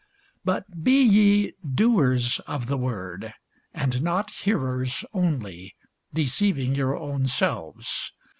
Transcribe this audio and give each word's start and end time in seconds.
But 0.43 0.83
be 0.83 0.99
ye 0.99 1.53
doers 1.63 2.39
of 2.47 2.65
the 2.65 2.75
word, 2.75 3.35
and 3.71 4.01
not 4.01 4.31
hearers 4.31 5.05
only, 5.13 5.75
deceiving 6.11 6.73
your 6.73 6.97
own 6.97 7.27
selves. 7.27 8.11